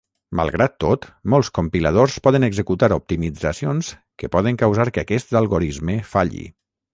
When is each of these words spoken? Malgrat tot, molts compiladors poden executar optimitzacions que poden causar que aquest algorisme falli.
Malgrat 0.37 0.71
tot, 0.83 1.03
molts 1.33 1.51
compiladors 1.57 2.15
poden 2.27 2.47
executar 2.47 2.89
optimitzacions 2.95 3.91
que 4.23 4.31
poden 4.37 4.59
causar 4.63 4.89
que 4.97 5.05
aquest 5.05 5.39
algorisme 5.43 6.01
falli. 6.17 6.43